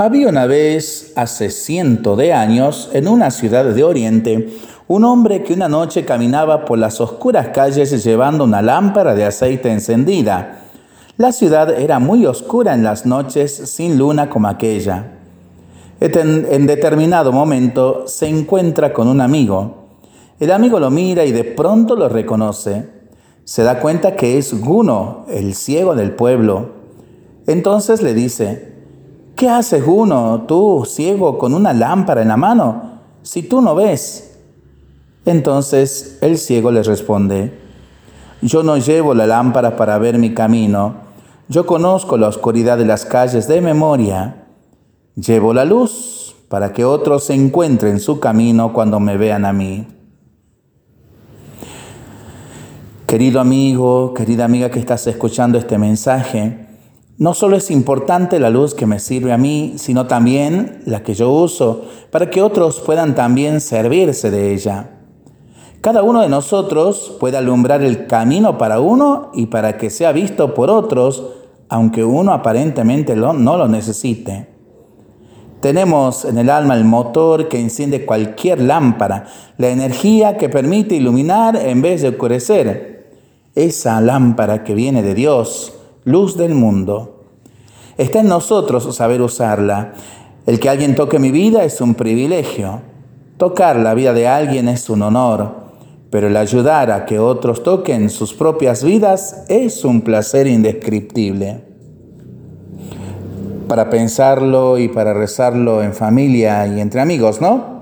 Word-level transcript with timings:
Había 0.00 0.28
una 0.28 0.46
vez, 0.46 1.12
hace 1.16 1.50
ciento 1.50 2.14
de 2.14 2.32
años, 2.32 2.88
en 2.92 3.08
una 3.08 3.32
ciudad 3.32 3.64
de 3.64 3.82
Oriente, 3.82 4.48
un 4.86 5.02
hombre 5.02 5.42
que 5.42 5.54
una 5.54 5.68
noche 5.68 6.04
caminaba 6.04 6.64
por 6.64 6.78
las 6.78 7.00
oscuras 7.00 7.48
calles 7.48 8.04
llevando 8.04 8.44
una 8.44 8.62
lámpara 8.62 9.16
de 9.16 9.24
aceite 9.24 9.72
encendida. 9.72 10.60
La 11.16 11.32
ciudad 11.32 11.80
era 11.80 11.98
muy 11.98 12.26
oscura 12.26 12.74
en 12.74 12.84
las 12.84 13.06
noches 13.06 13.52
sin 13.52 13.98
luna 13.98 14.30
como 14.30 14.46
aquella. 14.46 15.14
En, 15.98 16.68
determinado 16.68 17.32
momento 17.32 18.04
se 18.06 18.28
encuentra 18.28 18.92
con 18.92 19.08
un 19.08 19.20
amigo. 19.20 19.88
El 20.38 20.52
amigo 20.52 20.78
lo 20.78 20.92
mira 20.92 21.24
y 21.24 21.32
de 21.32 21.42
pronto 21.42 21.96
lo 21.96 22.08
reconoce. 22.08 22.88
Se 23.42 23.64
da 23.64 23.80
cuenta 23.80 24.14
que 24.14 24.38
es 24.38 24.60
Guno, 24.60 25.26
el 25.28 25.56
ciego 25.56 25.96
del 25.96 26.12
pueblo. 26.12 26.68
Entonces 27.48 28.00
le 28.00 28.14
dice, 28.14 28.67
¿Qué 29.38 29.48
haces 29.48 29.84
uno, 29.86 30.46
tú, 30.48 30.84
ciego, 30.84 31.38
con 31.38 31.54
una 31.54 31.72
lámpara 31.72 32.22
en 32.22 32.26
la 32.26 32.36
mano, 32.36 32.98
si 33.22 33.44
tú 33.44 33.62
no 33.62 33.76
ves? 33.76 34.36
Entonces 35.24 36.18
el 36.22 36.38
ciego 36.38 36.72
le 36.72 36.82
responde, 36.82 37.56
yo 38.42 38.64
no 38.64 38.78
llevo 38.78 39.14
la 39.14 39.28
lámpara 39.28 39.76
para 39.76 39.96
ver 39.98 40.18
mi 40.18 40.34
camino, 40.34 40.96
yo 41.48 41.66
conozco 41.66 42.16
la 42.16 42.26
oscuridad 42.26 42.78
de 42.78 42.86
las 42.86 43.04
calles 43.04 43.46
de 43.46 43.60
memoria, 43.60 44.48
llevo 45.14 45.54
la 45.54 45.64
luz 45.64 46.34
para 46.48 46.72
que 46.72 46.84
otros 46.84 47.22
se 47.22 47.34
encuentren 47.34 48.00
su 48.00 48.18
camino 48.18 48.72
cuando 48.72 48.98
me 48.98 49.16
vean 49.16 49.44
a 49.44 49.52
mí. 49.52 49.86
Querido 53.06 53.38
amigo, 53.38 54.14
querida 54.14 54.46
amiga 54.46 54.68
que 54.68 54.80
estás 54.80 55.06
escuchando 55.06 55.58
este 55.58 55.78
mensaje, 55.78 56.67
no 57.18 57.34
solo 57.34 57.56
es 57.56 57.70
importante 57.70 58.38
la 58.38 58.48
luz 58.48 58.74
que 58.74 58.86
me 58.86 59.00
sirve 59.00 59.32
a 59.32 59.38
mí, 59.38 59.74
sino 59.76 60.06
también 60.06 60.82
la 60.86 61.02
que 61.02 61.14
yo 61.14 61.30
uso, 61.30 61.84
para 62.10 62.30
que 62.30 62.40
otros 62.42 62.80
puedan 62.80 63.16
también 63.16 63.60
servirse 63.60 64.30
de 64.30 64.54
ella. 64.54 64.90
Cada 65.80 66.02
uno 66.02 66.22
de 66.22 66.28
nosotros 66.28 67.16
puede 67.18 67.36
alumbrar 67.36 67.82
el 67.82 68.06
camino 68.06 68.56
para 68.56 68.80
uno 68.80 69.30
y 69.34 69.46
para 69.46 69.78
que 69.78 69.90
sea 69.90 70.12
visto 70.12 70.54
por 70.54 70.70
otros, 70.70 71.24
aunque 71.68 72.04
uno 72.04 72.32
aparentemente 72.32 73.16
no 73.16 73.56
lo 73.56 73.68
necesite. 73.68 74.48
Tenemos 75.60 76.24
en 76.24 76.38
el 76.38 76.50
alma 76.50 76.76
el 76.76 76.84
motor 76.84 77.48
que 77.48 77.58
enciende 77.58 78.06
cualquier 78.06 78.60
lámpara, 78.60 79.26
la 79.56 79.68
energía 79.68 80.36
que 80.36 80.48
permite 80.48 80.94
iluminar 80.94 81.56
en 81.56 81.82
vez 81.82 82.02
de 82.02 82.10
oscurecer. 82.10 83.10
Esa 83.56 84.00
lámpara 84.00 84.62
que 84.62 84.74
viene 84.74 85.02
de 85.02 85.14
Dios, 85.14 85.74
luz 86.04 86.36
del 86.36 86.54
mundo. 86.54 87.17
Está 87.98 88.20
en 88.20 88.28
nosotros 88.28 88.94
saber 88.94 89.20
usarla. 89.20 89.92
El 90.46 90.60
que 90.60 90.68
alguien 90.68 90.94
toque 90.94 91.18
mi 91.18 91.32
vida 91.32 91.64
es 91.64 91.80
un 91.80 91.96
privilegio. 91.96 92.80
Tocar 93.38 93.76
la 93.76 93.92
vida 93.94 94.12
de 94.12 94.28
alguien 94.28 94.68
es 94.68 94.88
un 94.88 95.02
honor, 95.02 95.52
pero 96.08 96.28
el 96.28 96.36
ayudar 96.36 96.92
a 96.92 97.06
que 97.06 97.18
otros 97.18 97.64
toquen 97.64 98.08
sus 98.08 98.34
propias 98.34 98.84
vidas 98.84 99.44
es 99.48 99.84
un 99.84 100.02
placer 100.02 100.46
indescriptible. 100.46 101.64
Para 103.66 103.90
pensarlo 103.90 104.78
y 104.78 104.88
para 104.88 105.12
rezarlo 105.12 105.82
en 105.82 105.92
familia 105.92 106.68
y 106.68 106.80
entre 106.80 107.00
amigos, 107.00 107.40
¿no? 107.40 107.78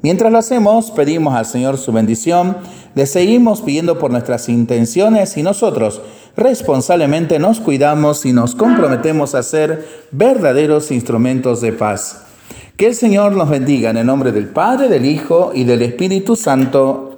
Mientras 0.00 0.30
lo 0.30 0.38
hacemos, 0.38 0.92
pedimos 0.92 1.34
al 1.34 1.46
Señor 1.46 1.76
su 1.76 1.90
bendición, 1.90 2.56
le 2.94 3.06
seguimos 3.06 3.62
pidiendo 3.62 3.98
por 3.98 4.12
nuestras 4.12 4.48
intenciones 4.48 5.36
y 5.36 5.42
nosotros 5.42 6.02
responsablemente 6.36 7.38
nos 7.38 7.60
cuidamos 7.60 8.24
y 8.26 8.32
nos 8.32 8.54
comprometemos 8.54 9.34
a 9.34 9.42
ser 9.42 9.86
verdaderos 10.10 10.90
instrumentos 10.90 11.60
de 11.60 11.72
paz. 11.72 12.24
Que 12.76 12.86
el 12.86 12.94
Señor 12.94 13.32
nos 13.32 13.50
bendiga 13.50 13.90
en 13.90 13.98
el 13.98 14.06
nombre 14.06 14.32
del 14.32 14.48
Padre, 14.48 14.88
del 14.88 15.04
Hijo 15.04 15.52
y 15.54 15.64
del 15.64 15.82
Espíritu 15.82 16.34
Santo. 16.34 17.13